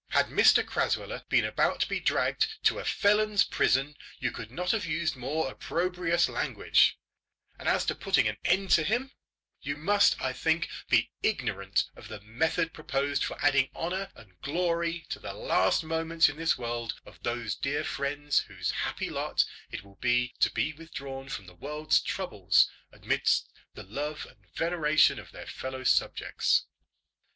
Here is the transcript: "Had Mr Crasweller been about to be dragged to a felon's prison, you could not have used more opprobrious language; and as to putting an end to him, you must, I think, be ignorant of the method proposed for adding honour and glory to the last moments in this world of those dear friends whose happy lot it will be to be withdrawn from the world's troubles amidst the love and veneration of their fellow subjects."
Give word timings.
"Had 0.07 0.29
Mr 0.29 0.65
Crasweller 0.65 1.21
been 1.29 1.45
about 1.45 1.81
to 1.81 1.87
be 1.87 1.99
dragged 1.99 2.47
to 2.63 2.79
a 2.79 2.83
felon's 2.83 3.43
prison, 3.43 3.95
you 4.17 4.31
could 4.31 4.49
not 4.49 4.71
have 4.71 4.83
used 4.87 5.15
more 5.15 5.51
opprobrious 5.51 6.27
language; 6.27 6.97
and 7.59 7.69
as 7.69 7.85
to 7.85 7.93
putting 7.93 8.27
an 8.27 8.37
end 8.43 8.71
to 8.71 8.83
him, 8.83 9.11
you 9.61 9.77
must, 9.77 10.19
I 10.19 10.33
think, 10.33 10.67
be 10.89 11.11
ignorant 11.21 11.83
of 11.95 12.07
the 12.07 12.19
method 12.21 12.73
proposed 12.73 13.23
for 13.23 13.37
adding 13.45 13.69
honour 13.75 14.09
and 14.15 14.41
glory 14.41 15.05
to 15.09 15.19
the 15.19 15.33
last 15.33 15.83
moments 15.83 16.27
in 16.27 16.35
this 16.37 16.57
world 16.57 16.95
of 17.05 17.21
those 17.21 17.53
dear 17.53 17.83
friends 17.83 18.39
whose 18.39 18.71
happy 18.71 19.11
lot 19.11 19.45
it 19.69 19.83
will 19.83 19.97
be 19.97 20.33
to 20.39 20.49
be 20.49 20.73
withdrawn 20.73 21.29
from 21.29 21.45
the 21.45 21.53
world's 21.53 22.01
troubles 22.01 22.67
amidst 22.91 23.51
the 23.75 23.83
love 23.83 24.25
and 24.27 24.47
veneration 24.55 25.19
of 25.19 25.31
their 25.31 25.45
fellow 25.45 25.83
subjects." 25.83 26.65